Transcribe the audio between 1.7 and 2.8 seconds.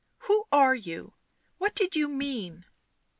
did you mean?"